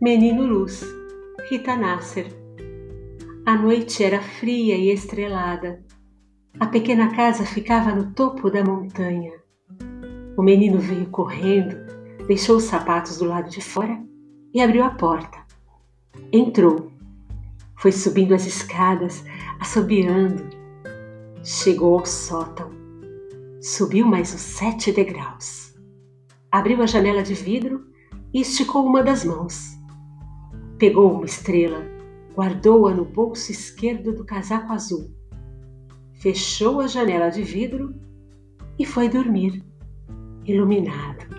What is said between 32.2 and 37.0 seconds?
guardou-a no bolso esquerdo do casaco azul. Fechou a